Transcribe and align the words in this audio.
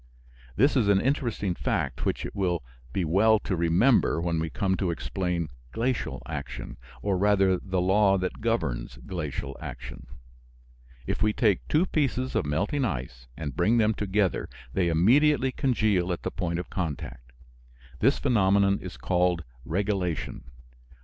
This 0.55 0.75
is 0.75 0.87
an 0.87 0.99
interesting 0.99 1.53
fact 1.53 2.05
which 2.07 2.25
it 2.25 2.35
will 2.35 2.63
be 2.91 3.05
well 3.05 3.37
to 3.41 3.55
remember 3.55 4.19
when 4.19 4.39
we 4.39 4.49
come 4.49 4.75
to 4.77 4.89
explain 4.89 5.49
glacial 5.71 6.23
action, 6.25 6.77
or 7.03 7.19
rather 7.19 7.59
the 7.59 7.79
law 7.79 8.17
that 8.17 8.41
governs 8.41 8.97
glacial 9.05 9.55
action. 9.61 10.07
If 11.05 11.21
we 11.21 11.33
take 11.33 11.67
two 11.67 11.85
pieces 11.85 12.33
of 12.33 12.47
melting 12.47 12.83
ice 12.83 13.27
and 13.37 13.55
bring 13.55 13.77
them 13.77 13.93
together 13.93 14.49
they 14.73 14.87
immediately 14.89 15.51
congeal 15.51 16.11
at 16.11 16.23
the 16.23 16.31
point 16.31 16.57
of 16.57 16.71
contact. 16.71 17.31
This 17.99 18.17
phenomenon 18.17 18.79
is 18.79 18.97
called 18.97 19.43
"regelation." 19.67 20.45